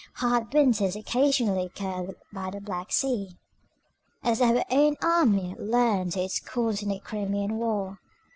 Hard 0.15 0.51
winters 0.51 0.95
occasionally 0.95 1.65
occur 1.67 2.15
by 2.33 2.49
the 2.49 2.59
Black 2.59 2.91
Sea, 2.91 3.37
as 4.23 4.41
our 4.41 4.63
own 4.71 4.95
army 4.99 5.53
learnt 5.59 6.13
to 6.13 6.23
its 6.23 6.39
cost 6.39 6.81
in 6.81 6.89
the 6.89 6.97
Crimean 6.99 7.57
War. 7.57 7.99